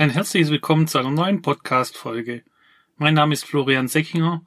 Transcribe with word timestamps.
Ein 0.00 0.08
herzliches 0.08 0.50
Willkommen 0.50 0.88
zu 0.88 0.96
einer 0.96 1.10
neuen 1.10 1.42
Podcast-Folge. 1.42 2.42
Mein 2.96 3.12
Name 3.12 3.34
ist 3.34 3.44
Florian 3.44 3.86
Seckinger 3.86 4.42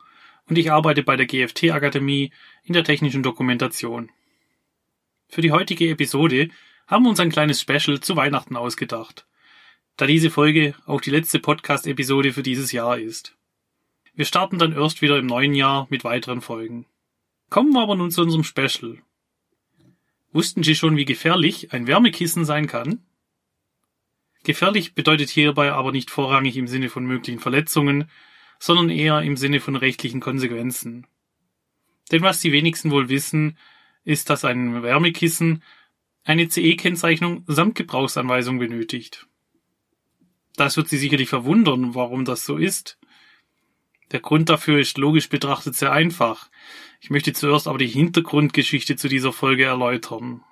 und 0.49 0.57
ich 0.57 0.71
arbeite 0.71 1.03
bei 1.03 1.15
der 1.15 1.27
GFT 1.27 1.65
Akademie 1.69 2.31
in 2.63 2.73
der 2.73 2.83
technischen 2.83 3.21
Dokumentation. 3.21 4.09
Für 5.27 5.41
die 5.41 5.51
heutige 5.51 5.87
Episode 5.91 6.49
haben 6.87 7.03
wir 7.03 7.11
uns 7.11 7.19
ein 7.19 7.29
kleines 7.29 7.61
Special 7.61 7.99
zu 7.99 8.15
Weihnachten 8.15 8.57
ausgedacht, 8.57 9.27
da 9.95 10.07
diese 10.07 10.31
Folge 10.31 10.73
auch 10.87 11.01
die 11.01 11.11
letzte 11.11 11.37
Podcast-Episode 11.37 12.33
für 12.33 12.41
dieses 12.41 12.71
Jahr 12.71 12.97
ist. 12.97 13.37
Wir 14.15 14.25
starten 14.25 14.57
dann 14.57 14.73
erst 14.73 15.03
wieder 15.03 15.19
im 15.19 15.27
neuen 15.27 15.53
Jahr 15.53 15.85
mit 15.91 16.03
weiteren 16.03 16.41
Folgen. 16.41 16.87
Kommen 17.51 17.73
wir 17.73 17.83
aber 17.83 17.95
nun 17.95 18.09
zu 18.09 18.23
unserem 18.23 18.43
Special. 18.43 18.97
Wussten 20.31 20.63
Sie 20.63 20.73
schon, 20.73 20.97
wie 20.97 21.05
gefährlich 21.05 21.73
ein 21.73 21.85
Wärmekissen 21.85 22.43
sein 22.43 22.65
kann? 22.65 23.05
Gefährlich 24.43 24.93
bedeutet 24.93 25.29
hierbei 25.29 25.71
aber 25.71 25.91
nicht 25.91 26.11
vorrangig 26.11 26.57
im 26.57 26.67
Sinne 26.67 26.89
von 26.89 27.05
möglichen 27.05 27.39
Verletzungen, 27.39 28.09
sondern 28.59 28.89
eher 28.89 29.21
im 29.21 29.37
Sinne 29.37 29.59
von 29.59 29.75
rechtlichen 29.75 30.19
Konsequenzen. 30.19 31.07
Denn 32.11 32.21
was 32.21 32.41
die 32.41 32.51
wenigsten 32.51 32.91
wohl 32.91 33.09
wissen, 33.09 33.57
ist, 34.03 34.29
dass 34.29 34.45
ein 34.45 34.83
Wärmekissen 34.83 35.63
eine 36.25 36.47
CE-Kennzeichnung 36.47 37.43
samt 37.47 37.75
Gebrauchsanweisung 37.75 38.59
benötigt. 38.59 39.27
Das 40.55 40.77
wird 40.77 40.89
Sie 40.89 40.97
sicherlich 40.97 41.29
verwundern, 41.29 41.95
warum 41.95 42.25
das 42.25 42.45
so 42.45 42.57
ist. 42.57 42.99
Der 44.11 44.19
Grund 44.19 44.49
dafür 44.49 44.79
ist 44.79 44.97
logisch 44.97 45.29
betrachtet 45.29 45.75
sehr 45.75 45.91
einfach. 45.91 46.49
Ich 47.01 47.09
möchte 47.09 47.33
zuerst 47.33 47.67
aber 47.67 47.79
die 47.79 47.87
Hintergrundgeschichte 47.87 48.95
zu 48.95 49.09
dieser 49.09 49.33
Folge 49.33 49.63
erläutern. 49.63 50.43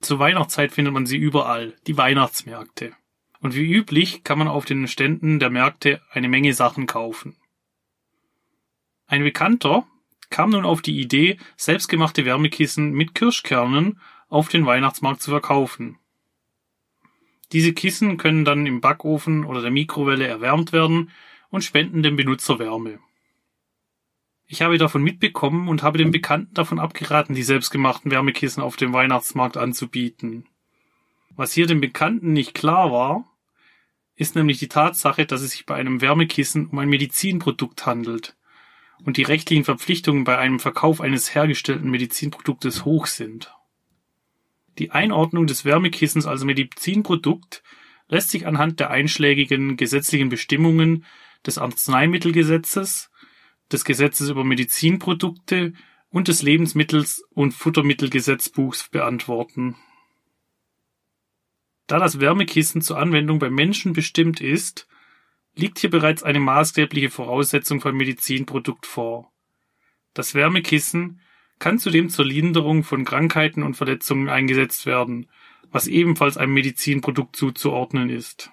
Zur 0.00 0.18
Weihnachtszeit 0.18 0.72
findet 0.72 0.94
man 0.94 1.06
sie 1.06 1.18
überall, 1.18 1.76
die 1.86 1.96
Weihnachtsmärkte. 1.96 2.92
Und 3.40 3.54
wie 3.54 3.70
üblich 3.70 4.24
kann 4.24 4.38
man 4.38 4.48
auf 4.48 4.64
den 4.64 4.86
Ständen 4.88 5.38
der 5.38 5.50
Märkte 5.50 6.00
eine 6.10 6.28
Menge 6.28 6.52
Sachen 6.54 6.86
kaufen. 6.86 7.36
Ein 9.06 9.22
Bekannter 9.22 9.86
kam 10.30 10.50
nun 10.50 10.64
auf 10.64 10.82
die 10.82 11.00
Idee, 11.00 11.38
selbstgemachte 11.56 12.24
Wärmekissen 12.24 12.92
mit 12.92 13.14
Kirschkernen 13.14 14.00
auf 14.28 14.48
den 14.48 14.64
Weihnachtsmarkt 14.64 15.20
zu 15.20 15.30
verkaufen. 15.30 15.98
Diese 17.52 17.72
Kissen 17.72 18.16
können 18.16 18.44
dann 18.44 18.66
im 18.66 18.80
Backofen 18.80 19.44
oder 19.44 19.60
der 19.60 19.72
Mikrowelle 19.72 20.26
erwärmt 20.26 20.72
werden 20.72 21.10
und 21.50 21.64
spenden 21.64 22.02
dem 22.02 22.16
Benutzer 22.16 22.58
Wärme. 22.58 23.00
Ich 24.52 24.62
habe 24.62 24.78
davon 24.78 25.04
mitbekommen 25.04 25.68
und 25.68 25.84
habe 25.84 25.98
den 25.98 26.10
Bekannten 26.10 26.54
davon 26.54 26.80
abgeraten, 26.80 27.36
die 27.36 27.44
selbstgemachten 27.44 28.10
Wärmekissen 28.10 28.64
auf 28.64 28.74
dem 28.74 28.92
Weihnachtsmarkt 28.92 29.56
anzubieten. 29.56 30.44
Was 31.36 31.52
hier 31.52 31.68
dem 31.68 31.80
Bekannten 31.80 32.32
nicht 32.32 32.52
klar 32.52 32.90
war, 32.90 33.30
ist 34.16 34.34
nämlich 34.34 34.58
die 34.58 34.66
Tatsache, 34.66 35.24
dass 35.24 35.42
es 35.42 35.52
sich 35.52 35.66
bei 35.66 35.76
einem 35.76 36.00
Wärmekissen 36.00 36.66
um 36.66 36.80
ein 36.80 36.88
Medizinprodukt 36.88 37.86
handelt 37.86 38.36
und 39.04 39.18
die 39.18 39.22
rechtlichen 39.22 39.62
Verpflichtungen 39.62 40.24
bei 40.24 40.36
einem 40.36 40.58
Verkauf 40.58 41.00
eines 41.00 41.32
hergestellten 41.32 41.88
Medizinproduktes 41.88 42.84
hoch 42.84 43.06
sind. 43.06 43.54
Die 44.80 44.90
Einordnung 44.90 45.46
des 45.46 45.64
Wärmekissens 45.64 46.26
als 46.26 46.42
Medizinprodukt 46.42 47.62
lässt 48.08 48.30
sich 48.30 48.48
anhand 48.48 48.80
der 48.80 48.90
einschlägigen 48.90 49.76
gesetzlichen 49.76 50.28
Bestimmungen 50.28 51.04
des 51.46 51.58
Arzneimittelgesetzes 51.58 53.09
des 53.72 53.84
Gesetzes 53.84 54.28
über 54.28 54.44
Medizinprodukte 54.44 55.72
und 56.10 56.28
des 56.28 56.42
Lebensmittels- 56.42 57.22
und 57.30 57.52
Futtermittelgesetzbuchs 57.52 58.88
beantworten. 58.88 59.76
Da 61.86 61.98
das 61.98 62.20
Wärmekissen 62.20 62.82
zur 62.82 62.98
Anwendung 62.98 63.38
bei 63.38 63.50
Menschen 63.50 63.92
bestimmt 63.92 64.40
ist, 64.40 64.86
liegt 65.54 65.78
hier 65.78 65.90
bereits 65.90 66.22
eine 66.22 66.40
maßgebliche 66.40 67.10
Voraussetzung 67.10 67.80
vom 67.80 67.96
Medizinprodukt 67.96 68.86
vor. 68.86 69.32
Das 70.14 70.34
Wärmekissen 70.34 71.20
kann 71.58 71.78
zudem 71.78 72.08
zur 72.08 72.24
Linderung 72.24 72.84
von 72.84 73.04
Krankheiten 73.04 73.62
und 73.62 73.74
Verletzungen 73.74 74.28
eingesetzt 74.28 74.86
werden, 74.86 75.28
was 75.70 75.86
ebenfalls 75.86 76.36
einem 76.36 76.54
Medizinprodukt 76.54 77.36
zuzuordnen 77.36 78.08
ist. 78.08 78.50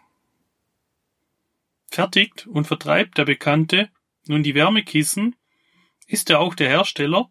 Fertigt 1.90 2.46
und 2.48 2.68
vertreibt 2.68 3.18
der 3.18 3.26
Bekannte 3.26 3.90
nun 4.30 4.44
die 4.44 4.56
Wärmekissen 4.56 5.36
ist 6.08 6.30
er 6.30 6.40
auch 6.40 6.56
der 6.56 6.70
Hersteller 6.70 7.30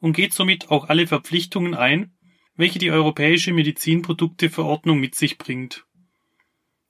und 0.00 0.14
geht 0.14 0.34
somit 0.34 0.70
auch 0.70 0.88
alle 0.88 1.06
Verpflichtungen 1.06 1.74
ein, 1.74 2.12
welche 2.56 2.78
die 2.78 2.90
Europäische 2.90 3.52
Medizinprodukteverordnung 3.52 5.00
mit 5.00 5.14
sich 5.14 5.38
bringt. 5.38 5.86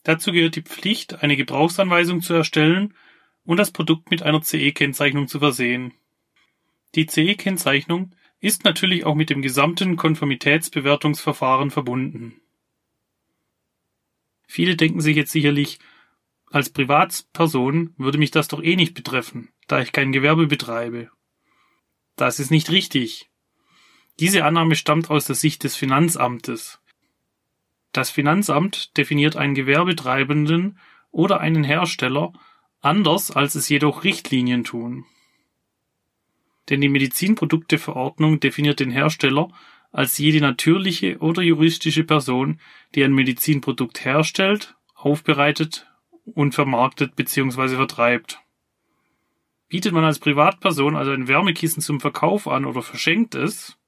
Dazu 0.03 0.33
gehört 0.33 0.57
die 0.57 0.63
Pflicht, 0.63 1.23
eine 1.23 1.37
Gebrauchsanweisung 1.37 2.23
zu 2.23 2.35
erstellen 2.35 2.95
und 3.45 3.57
das 3.57 3.71
Produkt 3.71 4.11
mit 4.11 4.23
einer 4.23 4.43
CE-Kennzeichnung 4.43 5.29
zu 5.29 5.39
versehen. 5.39 5.95
Die 6.95 7.07
CE-Kennzeichnung 7.07 8.15
ist 8.41 8.65
natürlich 8.65 9.05
auch 9.05 9.15
mit 9.15 9.31
dem 9.31 9.41
gesamten 9.41 9.97
Konformitätsbewertungsverfahren 9.97 11.71
verbunden. 11.71 12.41
Viele 14.49 14.77
denken 14.77 15.01
sich 15.01 15.17
jetzt 15.17 15.33
sicherlich, 15.33 15.79
als 16.53 16.71
Privatperson 16.71 17.95
würde 17.97 18.19
mich 18.19 18.31
das 18.31 18.49
doch 18.49 18.63
eh 18.63 18.77
nicht 18.77 18.95
betreffen, 18.95 19.49
da 19.69 19.81
ich 19.81 19.93
kein 19.93 20.13
Gewerbe 20.13 20.47
betreibe. 20.47 21.11
Das 22.17 22.39
ist 22.39 22.51
nicht 22.51 22.71
richtig. 22.71 23.31
Diese 24.21 24.45
Annahme 24.45 24.77
stammt 24.77 25.11
aus 25.11 25.27
der 25.27 25.35
Sicht 25.35 25.65
des 25.65 25.77
Finanzamtes. 25.77 26.81
Das 27.93 28.11
Finanzamt 28.11 28.97
definiert 28.97 29.37
einen 29.37 29.55
Gewerbetreibenden 29.55 30.79
oder 31.11 31.41
einen 31.41 31.65
Hersteller 31.65 32.33
anders, 32.81 33.31
als 33.31 33.55
es 33.55 33.69
jedoch 33.69 34.05
Richtlinien 34.05 34.65
tun. 34.65 35.05
Denn 36.69 36.81
die 36.81 36.89
Medizinprodukteverordnung 36.89 38.41
definiert 38.41 38.81
den 38.81 38.91
Hersteller 38.91 39.49
als 39.91 40.19
jede 40.19 40.41
natürliche 40.41 41.19
oder 41.19 41.43
juristische 41.43 42.05
Person, 42.05 42.61
die 42.95 43.05
ein 43.05 43.13
Medizinprodukt 43.13 44.05
herstellt, 44.05 44.75
aufbereitet 44.95 45.92
und 46.25 46.55
vermarktet 46.55 47.17
bzw. 47.17 47.77
vertreibt. 47.77 48.41
Bietet 49.69 49.93
man 49.93 50.05
als 50.05 50.19
Privatperson 50.19 50.97
also 50.97 51.13
ein 51.13 51.29
Wärmekissen 51.29 51.83
zum 51.83 52.01
Verkauf 52.01 52.47
an 52.47 52.67
oder 52.67 52.83
verschenkt 52.83 53.35
es, 53.35 53.79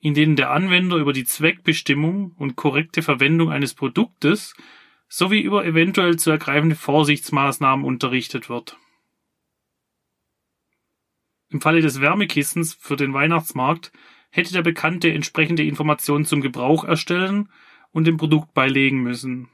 in 0.00 0.14
denen 0.14 0.36
der 0.36 0.50
Anwender 0.50 0.96
über 0.96 1.12
die 1.12 1.24
Zweckbestimmung 1.24 2.32
und 2.36 2.56
korrekte 2.56 3.02
Verwendung 3.02 3.50
eines 3.50 3.74
Produktes 3.74 4.54
sowie 5.08 5.40
über 5.40 5.64
eventuell 5.64 6.18
zu 6.18 6.30
ergreifende 6.30 6.76
Vorsichtsmaßnahmen 6.76 7.84
unterrichtet 7.84 8.48
wird. 8.48 8.78
Im 11.48 11.60
Falle 11.60 11.80
des 11.80 12.00
Wärmekissens 12.00 12.74
für 12.74 12.96
den 12.96 13.12
Weihnachtsmarkt 13.12 13.92
hätte 14.30 14.52
der 14.52 14.62
Bekannte 14.62 15.12
entsprechende 15.12 15.64
Informationen 15.64 16.24
zum 16.24 16.40
Gebrauch 16.40 16.84
erstellen 16.84 17.48
und 17.90 18.06
dem 18.06 18.16
Produkt 18.16 18.54
beilegen 18.54 19.02
müssen. 19.02 19.48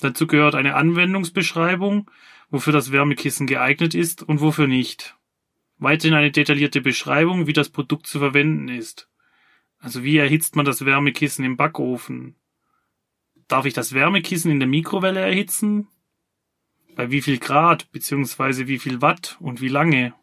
Dazu 0.00 0.26
gehört 0.26 0.54
eine 0.54 0.74
Anwendungsbeschreibung, 0.74 2.10
wofür 2.50 2.72
das 2.72 2.90
Wärmekissen 2.90 3.46
geeignet 3.46 3.94
ist 3.94 4.22
und 4.22 4.40
wofür 4.40 4.66
nicht. 4.66 5.16
Weiterhin 5.78 6.16
eine 6.16 6.30
detaillierte 6.30 6.80
Beschreibung, 6.80 7.46
wie 7.46 7.52
das 7.52 7.68
Produkt 7.68 8.06
zu 8.06 8.18
verwenden 8.18 8.68
ist. 8.68 9.08
Also 9.78 10.02
wie 10.02 10.16
erhitzt 10.16 10.56
man 10.56 10.64
das 10.64 10.84
Wärmekissen 10.84 11.44
im 11.44 11.56
Backofen? 11.56 12.36
Darf 13.48 13.66
ich 13.66 13.74
das 13.74 13.94
Wärmekissen 13.94 14.50
in 14.50 14.60
der 14.60 14.68
Mikrowelle 14.68 15.20
erhitzen? 15.20 15.88
Bei 16.96 17.10
wie 17.10 17.22
viel 17.22 17.38
Grad 17.38 17.90
bzw. 17.92 18.66
wie 18.66 18.78
viel 18.78 19.00
Watt 19.00 19.36
und 19.40 19.60
wie 19.60 19.68
lange? 19.68 20.14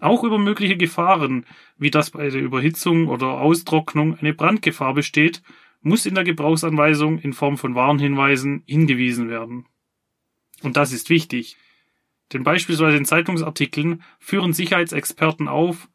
Auch 0.00 0.24
über 0.24 0.38
mögliche 0.38 0.76
Gefahren, 0.76 1.46
wie 1.78 1.90
dass 1.90 2.10
bei 2.10 2.28
der 2.28 2.40
Überhitzung 2.40 3.08
oder 3.08 3.40
Austrocknung 3.40 4.18
eine 4.18 4.34
Brandgefahr 4.34 4.92
besteht 4.94 5.42
muss 5.84 6.06
in 6.06 6.14
der 6.14 6.24
Gebrauchsanweisung 6.24 7.18
in 7.18 7.32
Form 7.32 7.58
von 7.58 7.74
Warnhinweisen 7.74 8.64
hingewiesen 8.66 9.28
werden. 9.28 9.66
Und 10.62 10.76
das 10.76 10.92
ist 10.92 11.10
wichtig. 11.10 11.56
Denn 12.32 12.42
beispielsweise 12.42 12.96
in 12.96 13.04
Zeitungsartikeln 13.04 14.02
führen 14.18 14.54
Sicherheitsexperten 14.54 15.46
auf, 15.46 15.88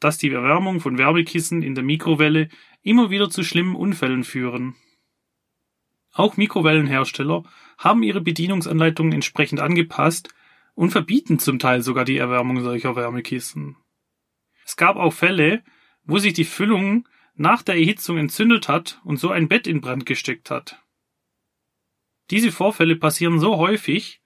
dass 0.00 0.16
die 0.16 0.30
Erwärmung 0.30 0.80
von 0.80 0.96
Wärmekissen 0.96 1.62
in 1.62 1.74
der 1.74 1.84
Mikrowelle 1.84 2.48
immer 2.82 3.10
wieder 3.10 3.28
zu 3.28 3.44
schlimmen 3.44 3.76
Unfällen 3.76 4.24
führen. 4.24 4.74
Auch 6.12 6.38
Mikrowellenhersteller 6.38 7.44
haben 7.76 8.02
ihre 8.02 8.22
Bedienungsanleitungen 8.22 9.12
entsprechend 9.12 9.60
angepasst 9.60 10.30
und 10.74 10.90
verbieten 10.90 11.38
zum 11.38 11.58
Teil 11.58 11.82
sogar 11.82 12.06
die 12.06 12.16
Erwärmung 12.16 12.62
solcher 12.62 12.96
Wärmekissen. 12.96 13.76
Es 14.64 14.76
gab 14.76 14.96
auch 14.96 15.12
Fälle, 15.12 15.62
wo 16.04 16.18
sich 16.18 16.32
die 16.32 16.44
Füllung 16.44 17.06
nach 17.40 17.62
der 17.62 17.76
Erhitzung 17.76 18.18
entzündet 18.18 18.68
hat 18.68 19.00
und 19.02 19.16
so 19.16 19.30
ein 19.30 19.48
Bett 19.48 19.66
in 19.66 19.80
Brand 19.80 20.04
gesteckt 20.04 20.50
hat. 20.50 20.78
Diese 22.28 22.52
Vorfälle 22.52 22.96
passieren 22.96 23.40
so 23.40 23.56
häufig, 23.56 24.20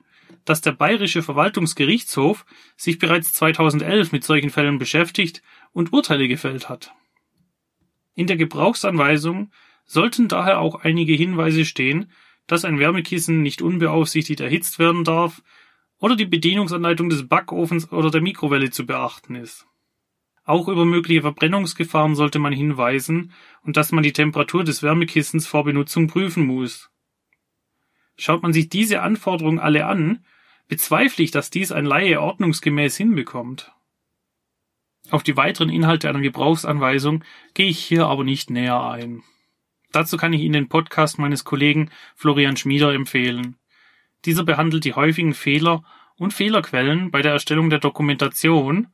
dass 0.44 0.62
der 0.62 0.72
Bayerische 0.72 1.22
Verwaltungsgerichtshof 1.22 2.44
sich 2.76 2.98
bereits 2.98 3.32
2011 3.34 4.10
mit 4.10 4.24
solchen 4.24 4.50
Fällen 4.50 4.78
beschäftigt 4.78 5.42
und 5.72 5.92
Urteile 5.92 6.26
gefällt 6.26 6.68
hat. 6.68 6.92
In 8.16 8.26
der 8.26 8.36
Gebrauchsanweisung 8.36 9.52
sollten 9.84 10.26
daher 10.26 10.58
auch 10.58 10.82
einige 10.82 11.14
Hinweise 11.14 11.64
stehen, 11.64 12.10
dass 12.48 12.64
ein 12.64 12.80
Wärmekissen 12.80 13.42
nicht 13.42 13.62
unbeaufsichtigt 13.62 14.40
erhitzt 14.40 14.80
werden 14.80 15.04
darf 15.04 15.40
oder 15.98 16.16
die 16.16 16.26
Bedienungsanleitung 16.26 17.10
des 17.10 17.28
Backofens 17.28 17.92
oder 17.92 18.10
der 18.10 18.22
Mikrowelle 18.22 18.70
zu 18.70 18.84
beachten 18.84 19.36
ist. 19.36 19.68
Auch 20.44 20.68
über 20.68 20.84
mögliche 20.84 21.22
Verbrennungsgefahren 21.22 22.14
sollte 22.14 22.38
man 22.38 22.52
hinweisen 22.52 23.32
und 23.62 23.76
dass 23.78 23.92
man 23.92 24.02
die 24.02 24.12
Temperatur 24.12 24.62
des 24.62 24.82
Wärmekissens 24.82 25.46
vor 25.46 25.64
Benutzung 25.64 26.06
prüfen 26.06 26.46
muss. 26.46 26.90
Schaut 28.18 28.42
man 28.42 28.52
sich 28.52 28.68
diese 28.68 29.00
Anforderungen 29.00 29.58
alle 29.58 29.86
an, 29.86 30.24
bezweifle 30.68 31.24
ich, 31.24 31.30
dass 31.30 31.50
dies 31.50 31.72
ein 31.72 31.86
Laie 31.86 32.20
ordnungsgemäß 32.20 32.96
hinbekommt. 32.96 33.72
Auf 35.10 35.22
die 35.22 35.36
weiteren 35.36 35.70
Inhalte 35.70 36.08
einer 36.08 36.20
Gebrauchsanweisung 36.20 37.24
gehe 37.54 37.68
ich 37.68 37.78
hier 37.78 38.06
aber 38.06 38.24
nicht 38.24 38.50
näher 38.50 38.82
ein. 38.82 39.22
Dazu 39.92 40.16
kann 40.16 40.32
ich 40.32 40.40
Ihnen 40.40 40.54
den 40.54 40.68
Podcast 40.68 41.18
meines 41.18 41.44
Kollegen 41.44 41.90
Florian 42.16 42.56
Schmieder 42.56 42.92
empfehlen. 42.92 43.56
Dieser 44.24 44.44
behandelt 44.44 44.84
die 44.84 44.94
häufigen 44.94 45.34
Fehler 45.34 45.84
und 46.16 46.32
Fehlerquellen 46.32 47.10
bei 47.10 47.22
der 47.22 47.32
Erstellung 47.32 47.70
der 47.70 47.78
Dokumentation 47.78 48.88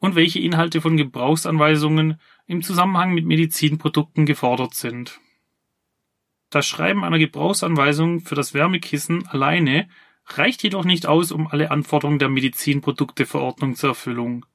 und 0.00 0.14
welche 0.14 0.38
Inhalte 0.38 0.80
von 0.80 0.96
Gebrauchsanweisungen 0.96 2.20
im 2.46 2.62
Zusammenhang 2.62 3.14
mit 3.14 3.26
Medizinprodukten 3.26 4.26
gefordert 4.26 4.74
sind. 4.74 5.20
Das 6.50 6.66
Schreiben 6.66 7.04
einer 7.04 7.18
Gebrauchsanweisung 7.18 8.20
für 8.20 8.34
das 8.34 8.54
Wärmekissen 8.54 9.26
alleine 9.26 9.88
reicht 10.26 10.62
jedoch 10.62 10.84
nicht 10.84 11.06
aus, 11.06 11.32
um 11.32 11.46
alle 11.46 11.70
Anforderungen 11.70 12.18
der 12.18 12.28
Medizinprodukteverordnung 12.28 13.74
zur 13.74 13.90
Erfüllung. 13.90 14.46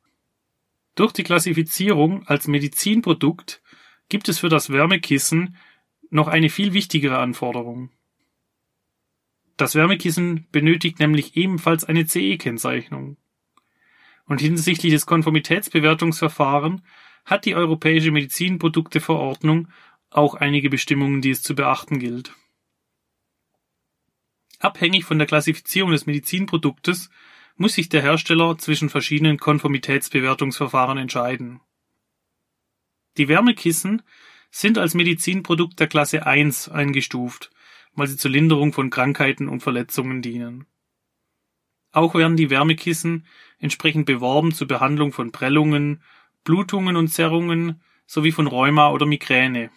Durch 0.95 1.11
die 1.11 1.23
Klassifizierung 1.23 2.27
als 2.27 2.47
Medizinprodukt 2.47 3.61
gibt 4.09 4.29
es 4.29 4.39
für 4.39 4.49
das 4.49 4.71
Wärmekissen 4.71 5.57
noch 6.09 6.27
eine 6.27 6.49
viel 6.49 6.73
wichtigere 6.73 7.17
Anforderung. 7.17 7.89
Das 9.57 9.75
Wärmekissen 9.75 10.47
benötigt 10.51 10.99
nämlich 10.99 11.35
ebenfalls 11.35 11.83
eine 11.83 12.05
CE-Kennzeichnung. 12.05 13.17
Und 14.25 14.41
hinsichtlich 14.41 14.93
des 14.93 15.05
Konformitätsbewertungsverfahrens 15.05 16.81
hat 17.25 17.45
die 17.45 17.55
Europäische 17.55 18.11
Medizinprodukteverordnung 18.11 19.67
auch 20.09 20.35
einige 20.35 20.69
Bestimmungen, 20.69 21.21
die 21.21 21.31
es 21.31 21.41
zu 21.41 21.55
beachten 21.55 21.99
gilt. 21.99 22.35
Abhängig 24.59 25.03
von 25.03 25.17
der 25.17 25.27
Klassifizierung 25.27 25.91
des 25.91 26.05
Medizinproduktes 26.05 27.09
muss 27.55 27.73
sich 27.73 27.89
der 27.89 28.01
Hersteller 28.01 28.57
zwischen 28.57 28.89
verschiedenen 28.89 29.37
Konformitätsbewertungsverfahren 29.37 30.97
entscheiden. 30.97 31.59
Die 33.17 33.27
Wärmekissen 33.27 34.01
sind 34.49 34.77
als 34.77 34.93
Medizinprodukt 34.93 35.79
der 35.79 35.87
Klasse 35.87 36.25
1 36.25 36.69
eingestuft, 36.69 37.51
weil 37.93 38.07
sie 38.07 38.17
zur 38.17 38.31
Linderung 38.31 38.73
von 38.73 38.89
Krankheiten 38.89 39.47
und 39.47 39.61
Verletzungen 39.61 40.21
dienen. 40.21 40.65
Auch 41.93 42.15
werden 42.15 42.35
die 42.35 42.49
Wärmekissen 42.49 43.25
entsprechend 43.59 44.07
beworben 44.07 44.51
zur 44.51 44.67
Behandlung 44.67 45.13
von 45.13 45.31
Prellungen, 45.31 46.01
Blutungen 46.43 46.97
und 46.97 47.07
Zerrungen 47.07 47.81
sowie 48.05 48.31
von 48.31 48.47
Rheuma 48.47 48.89
oder 48.89 49.05
Migräne. 49.05 49.69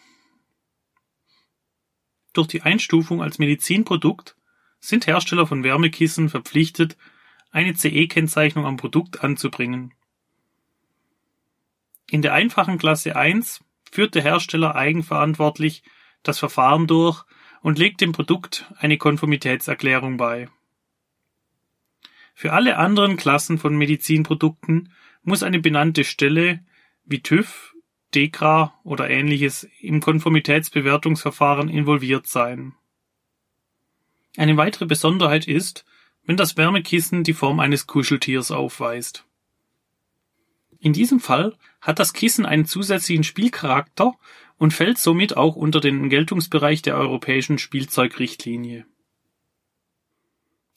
Durch 2.32 2.48
die 2.48 2.62
Einstufung 2.62 3.22
als 3.22 3.38
Medizinprodukt 3.38 4.34
sind 4.80 5.06
Hersteller 5.06 5.46
von 5.46 5.62
Wärmekissen 5.62 6.28
verpflichtet, 6.28 6.96
eine 7.50 7.74
CE-Kennzeichnung 7.74 8.66
am 8.66 8.76
Produkt 8.76 9.22
anzubringen. 9.22 9.94
In 12.10 12.22
der 12.22 12.32
einfachen 12.32 12.78
Klasse 12.78 13.14
1 13.14 13.62
führt 13.90 14.14
der 14.14 14.22
Hersteller 14.22 14.74
eigenverantwortlich 14.74 15.82
das 16.22 16.38
Verfahren 16.38 16.86
durch 16.86 17.24
und 17.62 17.78
legt 17.78 18.00
dem 18.00 18.12
Produkt 18.12 18.72
eine 18.78 18.96
Konformitätserklärung 18.96 20.16
bei. 20.16 20.48
Für 22.38 22.52
alle 22.52 22.76
anderen 22.76 23.16
Klassen 23.16 23.56
von 23.56 23.78
Medizinprodukten 23.78 24.92
muss 25.22 25.42
eine 25.42 25.58
benannte 25.58 26.04
Stelle 26.04 26.60
wie 27.06 27.22
TÜV, 27.22 27.74
DEKRA 28.14 28.78
oder 28.84 29.08
ähnliches 29.08 29.66
im 29.80 30.02
Konformitätsbewertungsverfahren 30.02 31.70
involviert 31.70 32.26
sein. 32.26 32.74
Eine 34.36 34.58
weitere 34.58 34.84
Besonderheit 34.84 35.48
ist, 35.48 35.86
wenn 36.24 36.36
das 36.36 36.58
Wärmekissen 36.58 37.24
die 37.24 37.32
Form 37.32 37.58
eines 37.58 37.86
Kuscheltiers 37.86 38.50
aufweist. 38.50 39.24
In 40.78 40.92
diesem 40.92 41.20
Fall 41.20 41.56
hat 41.80 41.98
das 41.98 42.12
Kissen 42.12 42.44
einen 42.44 42.66
zusätzlichen 42.66 43.24
Spielcharakter 43.24 44.12
und 44.58 44.74
fällt 44.74 44.98
somit 44.98 45.38
auch 45.38 45.56
unter 45.56 45.80
den 45.80 46.10
Geltungsbereich 46.10 46.82
der 46.82 46.98
europäischen 46.98 47.56
Spielzeugrichtlinie. 47.56 48.84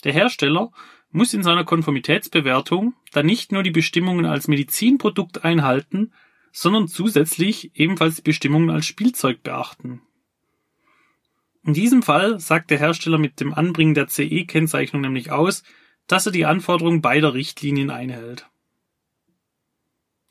Der 0.05 0.13
Hersteller 0.13 0.71
muss 1.11 1.33
in 1.33 1.43
seiner 1.43 1.63
Konformitätsbewertung 1.63 2.93
dann 3.11 3.25
nicht 3.25 3.51
nur 3.51 3.63
die 3.63 3.71
Bestimmungen 3.71 4.25
als 4.25 4.47
Medizinprodukt 4.47 5.43
einhalten, 5.43 6.11
sondern 6.51 6.87
zusätzlich 6.87 7.71
ebenfalls 7.75 8.17
die 8.17 8.21
Bestimmungen 8.21 8.69
als 8.69 8.85
Spielzeug 8.85 9.43
beachten. 9.43 10.01
In 11.63 11.73
diesem 11.73 12.03
Fall 12.03 12.39
sagt 12.39 12.71
der 12.71 12.79
Hersteller 12.79 13.17
mit 13.17 13.39
dem 13.39 13.53
Anbringen 13.53 13.93
der 13.93 14.07
CE-Kennzeichnung 14.07 15.01
nämlich 15.01 15.31
aus, 15.31 15.63
dass 16.07 16.25
er 16.25 16.31
die 16.31 16.45
Anforderungen 16.45 17.01
beider 17.01 17.33
Richtlinien 17.33 17.91
einhält. 17.91 18.47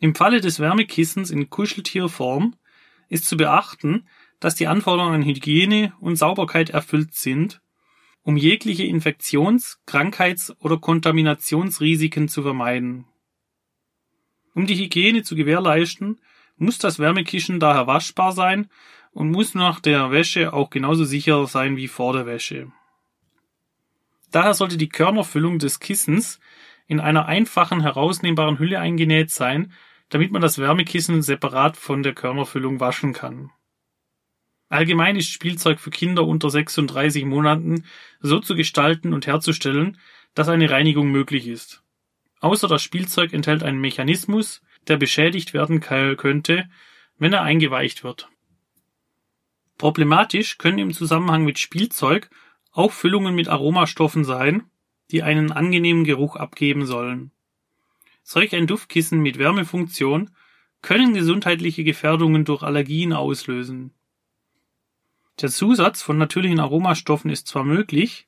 Im 0.01 0.15
Falle 0.15 0.41
des 0.41 0.61
Wärmekissens 0.61 1.31
in 1.31 1.51
Kuscheltierform 1.51 2.57
ist 3.09 3.27
zu 3.27 3.37
beachten, 3.37 4.07
dass 4.41 4.55
die 4.55 4.69
Anforderungen 4.69 5.17
an 5.17 5.25
Hygiene 5.25 5.93
und 6.01 6.17
Sauberkeit 6.17 6.71
erfüllt 6.71 7.15
sind, 7.15 7.61
um 8.29 8.37
jegliche 8.37 8.85
Infektions-, 8.85 9.81
Krankheits- 9.87 10.55
oder 10.61 10.77
Kontaminationsrisiken 10.77 12.29
zu 12.29 12.43
vermeiden. 12.43 13.07
Um 14.55 14.67
die 14.67 14.77
Hygiene 14.77 15.23
zu 15.23 15.35
gewährleisten, 15.35 16.21
muss 16.59 16.77
das 16.77 16.99
Wärmekissen 16.99 17.59
daher 17.59 17.87
waschbar 17.87 18.33
sein 18.33 18.69
und 19.13 19.31
muss 19.31 19.55
nach 19.55 19.81
der 19.81 20.11
Wäsche 20.11 20.53
auch 20.53 20.69
genauso 20.69 21.05
sicher 21.05 21.47
sein 21.47 21.79
wie 21.79 21.89
vor 21.89 22.13
der 22.13 22.27
Wäsche. 22.27 22.71
Daher 24.31 24.53
sollte 24.53 24.77
die 24.77 24.91
Körnerfüllung 24.91 25.59
des 25.59 25.81
Kissens 25.81 26.39
in 26.87 27.01
einer 27.01 27.25
einfachen 27.25 27.81
herausnehmbaren 27.81 28.59
Hülle 28.59 28.79
eingenäht 28.79 29.31
sein, 29.31 29.73
damit 30.11 30.33
man 30.33 30.43
das 30.43 30.59
Wärmekissen 30.59 31.23
separat 31.23 31.79
von 31.79 32.03
der 32.03 32.13
Körnerfüllung 32.13 32.79
waschen 32.79 33.15
kann. 33.15 33.53
Allgemein 34.69 35.17
ist 35.17 35.31
Spielzeug 35.31 35.81
für 35.81 35.91
Kinder 35.91 36.27
unter 36.27 36.51
36 36.51 37.25
Monaten 37.25 37.85
so 38.21 38.39
zu 38.39 38.55
gestalten 38.55 39.15
und 39.15 39.27
herzustellen, 39.27 39.99
dass 40.35 40.49
eine 40.49 40.71
Reinigung 40.71 41.11
möglich 41.11 41.47
ist. 41.47 41.83
Außer 42.41 42.69
das 42.69 42.83
Spielzeug 42.83 43.33
enthält 43.33 43.63
einen 43.63 43.81
Mechanismus, 43.81 44.63
der 44.87 44.97
beschädigt 44.97 45.55
werden 45.55 45.81
könnte, 45.81 46.69
wenn 47.19 47.33
er 47.33 47.43
eingeweicht 47.43 48.05
wird. 48.05 48.29
Problematisch 49.77 50.59
können 50.59 50.79
im 50.79 50.93
Zusammenhang 50.93 51.45
mit 51.45 51.59
Spielzeug 51.59 52.31
auch 52.73 52.93
Füllungen 52.93 53.35
mit 53.35 53.49
Aromastoffen 53.49 54.25
sein, 54.25 54.65
die 55.11 55.23
einen 55.23 55.53
angenehmen 55.53 56.05
Geruch 56.05 56.37
abgeben 56.37 56.85
sollen. 56.85 57.31
Solch 58.23 58.55
ein 58.55 58.67
Duftkissen 58.67 59.21
mit 59.21 59.39
Wärmefunktion 59.39 60.31
können 60.83 61.15
gesundheitliche 61.15 61.83
Gefährdungen 61.83 62.45
durch 62.45 62.63
Allergien 62.63 63.13
auslösen. 63.13 63.95
Der 65.41 65.51
Zusatz 65.51 66.03
von 66.03 66.19
natürlichen 66.19 66.59
Aromastoffen 66.59 67.31
ist 67.31 67.47
zwar 67.47 67.63
möglich, 67.63 68.27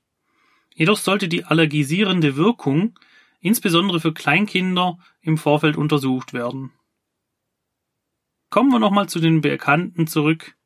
jedoch 0.75 0.99
sollte 0.99 1.29
die 1.29 1.45
allergisierende 1.45 2.37
Wirkung 2.37 2.99
insbesondere 3.41 4.01
für 4.01 4.13
Kleinkinder 4.13 4.99
im 5.21 5.37
Vorfeld 5.39 5.77
untersucht 5.77 6.33
werden. 6.33 6.73
Kommen 8.51 8.71
wir 8.71 8.79
nochmal 8.79 9.09
zu 9.09 9.19
den 9.19 9.41
Bekannten 9.41 10.07
zurück 10.07 10.57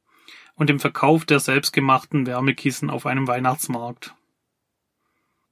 und 0.54 0.68
dem 0.68 0.80
Verkauf 0.80 1.24
der 1.24 1.40
selbstgemachten 1.40 2.26
Wärmekissen 2.26 2.90
auf 2.90 3.06
einem 3.06 3.26
Weihnachtsmarkt. 3.26 4.14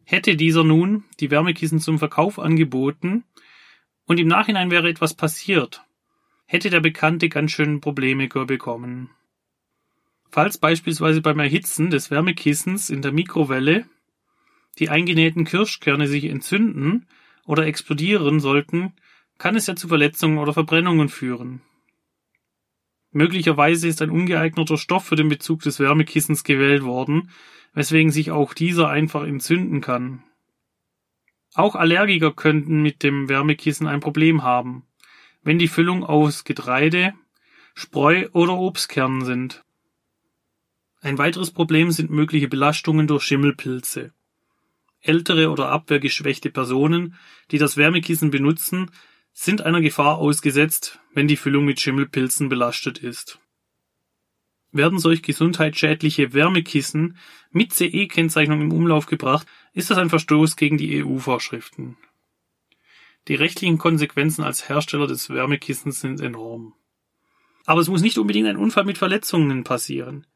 Hätte 0.04 0.36
dieser 0.36 0.64
nun 0.64 1.04
die 1.20 1.30
Wärmekissen 1.30 1.78
zum 1.78 1.98
Verkauf 1.98 2.38
angeboten 2.38 3.24
und 4.06 4.18
im 4.18 4.28
Nachhinein 4.28 4.70
wäre 4.70 4.88
etwas 4.88 5.14
passiert, 5.14 5.84
hätte 6.44 6.70
der 6.70 6.80
Bekannte 6.80 7.28
ganz 7.28 7.52
schön 7.52 7.80
Probleme 7.80 8.28
bekommen. 8.28 9.10
Falls 10.32 10.56
beispielsweise 10.56 11.20
beim 11.20 11.38
Erhitzen 11.40 11.90
des 11.90 12.10
Wärmekissens 12.10 12.88
in 12.88 13.02
der 13.02 13.12
Mikrowelle 13.12 13.84
die 14.78 14.88
eingenähten 14.88 15.44
Kirschkerne 15.44 16.08
sich 16.08 16.24
entzünden 16.24 17.06
oder 17.44 17.66
explodieren 17.66 18.40
sollten, 18.40 18.94
kann 19.36 19.56
es 19.56 19.66
ja 19.66 19.76
zu 19.76 19.88
Verletzungen 19.88 20.38
oder 20.38 20.54
Verbrennungen 20.54 21.10
führen. 21.10 21.60
Möglicherweise 23.10 23.88
ist 23.88 24.00
ein 24.00 24.08
ungeeigneter 24.08 24.78
Stoff 24.78 25.04
für 25.04 25.16
den 25.16 25.28
Bezug 25.28 25.60
des 25.60 25.78
Wärmekissens 25.78 26.44
gewählt 26.44 26.82
worden, 26.82 27.28
weswegen 27.74 28.10
sich 28.10 28.30
auch 28.30 28.54
dieser 28.54 28.88
einfach 28.88 29.24
entzünden 29.24 29.82
kann. 29.82 30.22
Auch 31.52 31.74
Allergiker 31.76 32.32
könnten 32.32 32.80
mit 32.80 33.02
dem 33.02 33.28
Wärmekissen 33.28 33.86
ein 33.86 34.00
Problem 34.00 34.42
haben, 34.42 34.86
wenn 35.42 35.58
die 35.58 35.68
Füllung 35.68 36.04
aus 36.04 36.44
Getreide, 36.44 37.12
Spreu 37.74 38.30
oder 38.32 38.56
Obstkernen 38.56 39.26
sind. 39.26 39.62
Ein 41.04 41.18
weiteres 41.18 41.50
Problem 41.50 41.90
sind 41.90 42.10
mögliche 42.10 42.46
Belastungen 42.46 43.08
durch 43.08 43.24
Schimmelpilze. 43.24 44.12
Ältere 45.00 45.50
oder 45.50 45.68
abwehrgeschwächte 45.68 46.48
Personen, 46.48 47.16
die 47.50 47.58
das 47.58 47.76
Wärmekissen 47.76 48.30
benutzen, 48.30 48.88
sind 49.32 49.62
einer 49.62 49.80
Gefahr 49.80 50.18
ausgesetzt, 50.18 51.00
wenn 51.12 51.26
die 51.26 51.36
Füllung 51.36 51.64
mit 51.64 51.80
Schimmelpilzen 51.80 52.48
belastet 52.48 52.98
ist. 52.98 53.40
Werden 54.70 55.00
solch 55.00 55.22
gesundheitsschädliche 55.22 56.34
Wärmekissen 56.34 57.16
mit 57.50 57.72
CE-Kennzeichnung 57.72 58.60
im 58.60 58.72
Umlauf 58.72 59.06
gebracht, 59.06 59.48
ist 59.72 59.90
das 59.90 59.98
ein 59.98 60.08
Verstoß 60.08 60.54
gegen 60.54 60.78
die 60.78 61.04
EU-Vorschriften. 61.04 61.96
Die 63.26 63.34
rechtlichen 63.34 63.78
Konsequenzen 63.78 64.44
als 64.44 64.68
Hersteller 64.68 65.08
des 65.08 65.30
Wärmekissens 65.30 66.00
sind 66.00 66.20
enorm. 66.20 66.74
Aber 67.66 67.80
es 67.80 67.88
muss 67.88 68.02
nicht 68.02 68.18
unbedingt 68.18 68.46
ein 68.46 68.56
Unfall 68.56 68.84
mit 68.84 68.98
Verletzungen 68.98 69.64
passieren. 69.64 70.26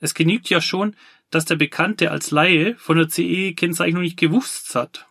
Es 0.00 0.14
genügt 0.14 0.48
ja 0.48 0.60
schon, 0.60 0.94
dass 1.30 1.44
der 1.44 1.56
Bekannte 1.56 2.10
als 2.10 2.30
Laie 2.30 2.76
von 2.76 2.96
der 2.96 3.08
CE-Kennzeichnung 3.08 4.02
nicht 4.02 4.18
gewusst 4.18 4.74
hat. 4.74 5.06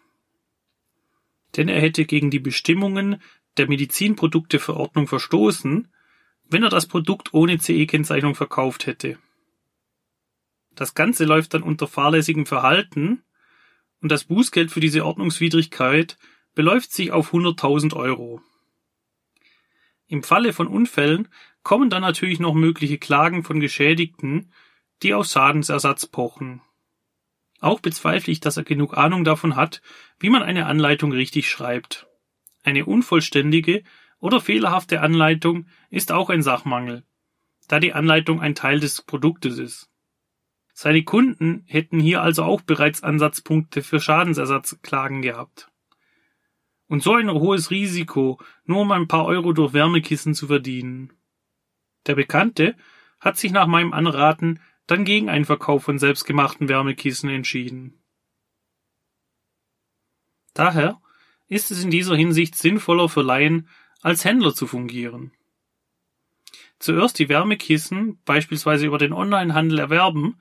Denn 1.56 1.67
er 1.67 1.82
hätte 1.82 2.06
gegen 2.06 2.32
die 2.32 2.39
Bestimmungen 2.39 3.22
der 3.58 3.67
Medizinprodukteverordnung 3.67 5.08
verstoßen, 5.08 5.88
wenn 6.50 6.63
er 6.63 6.70
das 6.70 6.88
Produkt 6.88 7.34
ohne 7.34 7.58
CE-Kennzeichnung 7.60 8.36
verkauft 8.36 8.86
hätte. 8.86 9.17
Das 10.75 10.94
Ganze 10.94 11.25
läuft 11.25 11.53
dann 11.53 11.63
unter 11.63 11.88
fahrlässigem 11.88 12.46
Verhalten 12.46 13.24
und 14.01 14.12
das 14.12 14.25
Bußgeld 14.25 14.72
für 14.72 14.79
diese 14.79 15.06
Ordnungswidrigkeit 15.06 16.17
beläuft 16.53 16.94
sich 16.94 17.12
auf 17.12 17.34
100.000 17.34 17.96
Euro. 17.96 18.41
Im 20.08 20.24
Falle 20.24 20.53
von 20.53 20.67
Unfällen 20.67 21.27
kommen 21.63 21.89
dann 21.89 22.01
natürlich 22.01 22.39
noch 22.39 22.53
mögliche 22.53 22.98
Klagen 22.98 23.44
von 23.44 23.60
Geschädigten, 23.60 24.51
die 25.04 25.13
auf 25.13 25.27
Schadensersatz 25.27 26.08
pochen. 26.08 26.62
Auch 27.60 27.80
bezweifle 27.80 28.32
ich, 28.32 28.39
dass 28.39 28.58
er 28.58 28.63
genug 28.63 28.98
Ahnung 28.98 29.24
davon 29.24 29.56
hat, 29.56 29.82
wie 30.20 30.30
man 30.30 30.44
eine 30.44 30.68
Anleitung 30.68 31.12
richtig 31.12 31.50
schreibt. 31.50 32.08
Eine 32.63 32.86
unvollständige 32.86 33.84
oder 34.20 34.39
fehlerhafte 34.42 35.01
Anleitung 35.01 35.68
ist 35.89 36.12
auch 36.12 36.30
ein 36.30 36.42
Sachmangel, 36.42 37.04
da 37.68 37.80
die 37.80 37.94
Anleitung 37.94 38.42
ein 38.42 38.56
Teil 38.56 38.80
des 38.80 39.01
Produktes 39.01 39.58
ist. 39.58 39.89
Seine 40.74 41.04
Kunden 41.04 41.63
hätten 41.66 42.00
hier 42.00 42.22
also 42.22 42.44
auch 42.44 42.62
bereits 42.62 43.01
Ansatzpunkte 43.01 43.82
für 43.82 44.00
Schadensersatzklagen 44.00 45.24
gehabt. 45.24 45.72
Und 46.88 47.01
so 47.01 47.16
ein 47.16 47.32
hohes 47.32 47.72
Risiko, 47.72 48.39
nur 48.63 48.82
um 48.82 48.92
ein 48.92 49.08
paar 49.08 49.25
Euro 49.25 49.54
durch 49.54 49.74
Wärmekissen 49.74 50.36
zu 50.36 50.48
verdienen. 50.48 51.13
Der 52.06 52.16
Bekannte 52.16 52.75
hat 53.20 53.38
sich 53.38 53.51
nach 53.51 53.68
meinem 53.68 53.92
Anraten 53.92 54.60
dann 54.88 55.03
gegen 55.03 55.29
einen 55.29 55.46
Verkauf 55.46 55.84
von 55.84 56.00
selbstgemachten 56.00 56.70
Wärmekissen 56.70 57.29
entschieden. 57.29 58.01
Daher 60.53 61.00
ist 61.48 61.72
es 61.72 61.84
in 61.84 61.91
dieser 61.91 62.15
Hinsicht 62.15 62.56
sinnvoller 62.56 63.10
für 63.10 63.22
Laien, 63.22 63.70
als 64.01 64.25
Händler 64.25 64.53
zu 64.53 64.67
fungieren. 64.67 65.32
Zuerst 66.79 67.20
die 67.20 67.29
Wärmekissen 67.29 68.22
beispielsweise 68.24 68.86
über 68.86 68.98
den 68.98 69.13
Onlinehandel 69.13 69.79
erwerben 69.79 70.39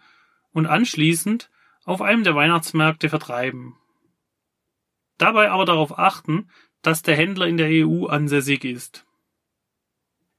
und 0.52 0.66
anschließend 0.66 1.50
auf 1.84 2.02
einem 2.02 2.24
der 2.24 2.34
Weihnachtsmärkte 2.34 3.08
vertreiben. 3.08 3.76
Dabei 5.18 5.50
aber 5.50 5.64
darauf 5.64 5.98
achten, 5.98 6.50
dass 6.82 7.02
der 7.02 7.16
Händler 7.16 7.46
in 7.46 7.56
der 7.56 7.86
EU 7.86 8.06
ansässig 8.06 8.64
ist. 8.64 9.06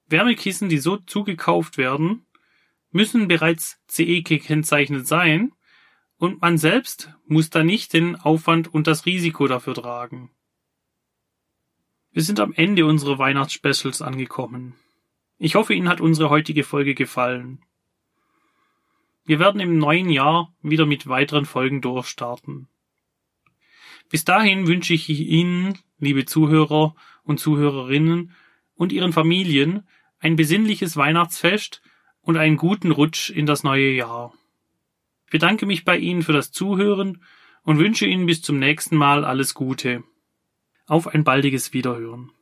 Wärmekissen, 0.08 0.70
die 0.70 0.78
so 0.78 0.98
zugekauft 0.98 1.78
werden, 1.78 2.26
müssen 2.91 3.27
bereits 3.27 3.79
CE 3.88 4.22
gekennzeichnet 4.22 5.08
sein 5.08 5.51
und 6.17 6.41
man 6.41 6.58
selbst 6.58 7.13
muss 7.25 7.50
da 7.50 7.63
nicht 7.63 7.94
den 7.94 8.15
Aufwand 8.15 8.74
und 8.74 8.88
das 8.88 9.06
Risiko 9.06 9.48
dafür 9.48 9.75
tragen. 9.75 10.32
Wir 12.12 12.24
sind 12.24 12.39
am 12.39 12.53
Ende 12.53 12.86
unserer 12.86 13.20
Weihnachtsspecials 13.20 14.01
angekommen. 14.01 14.75
Ich 15.38 15.56
hoffe, 15.56 15.75
Ihnen 15.75 15.89
hat 15.89 16.01
unsere 16.01 16.29
heutige 16.29 16.63
Folge 16.63 16.96
gefallen. 16.96 17.62
Wir 19.25 19.39
werden 19.39 19.62
im 19.62 19.77
neuen 19.77 20.10
Jahr 20.10 20.56
wieder 20.62 20.86
mit 20.86 21.08
weiteren 21.08 21.46
Folgen 21.46 21.82
durchstarten. 21.82 22.70
Bis 24.10 24.24
dahin 24.24 24.67
wünsche 24.67 24.94
ich 24.94 25.10
Ihnen, 25.10 25.77
liebe 26.00 26.25
Zuhörer 26.25 26.96
und 27.24 27.39
Zuhörerinnen 27.39 28.32
und 28.75 28.91
Ihren 28.94 29.13
Familien, 29.13 29.88
ein 30.20 30.38
besinnliches 30.38 30.96
Weihnachtsfest 30.96 31.82
und 32.27 32.36
einen 32.36 32.57
guten 32.57 32.91
Rutsch 32.91 33.29
in 33.29 33.46
das 33.46 33.63
neue 33.63 33.89
Jahr. 33.89 34.34
Ich 35.27 35.31
bedanke 35.31 35.65
mich 35.65 35.86
bei 35.86 35.98
Ihnen 35.98 36.24
für 36.24 36.34
das 36.34 36.51
Zuhören 36.51 37.24
und 37.63 37.79
wünsche 37.79 38.05
Ihnen 38.05 38.25
bis 38.25 38.41
zum 38.41 38.60
nächsten 38.60 38.98
Mal 38.98 39.24
alles 39.24 39.53
Gute. 39.53 40.03
Auf 40.88 41.07
ein 41.07 41.24
baldiges 41.24 41.72
Wiederhören. 41.72 42.34